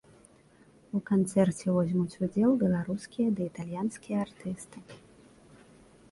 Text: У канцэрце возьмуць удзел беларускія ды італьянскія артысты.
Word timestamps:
У 0.99 0.99
канцэрце 1.09 1.65
возьмуць 1.75 2.19
удзел 2.27 2.51
беларускія 2.63 3.33
ды 3.39 3.45
італьянскія 3.49 4.17
артысты. 4.25 4.77